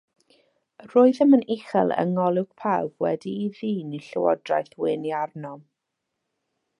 [0.85, 5.63] Yr oeddem yn uchel yng ngolwg pawb wedi i ddyn y llywodraeth wenu arnom.